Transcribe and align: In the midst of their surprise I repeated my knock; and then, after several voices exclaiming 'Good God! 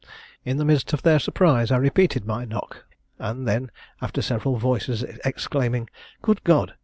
In 0.43 0.57
the 0.57 0.65
midst 0.65 0.93
of 0.93 1.03
their 1.03 1.19
surprise 1.19 1.69
I 1.69 1.77
repeated 1.77 2.25
my 2.25 2.43
knock; 2.43 2.85
and 3.19 3.47
then, 3.47 3.69
after 4.01 4.23
several 4.23 4.57
voices 4.57 5.03
exclaiming 5.23 5.91
'Good 6.23 6.43
God! 6.43 6.73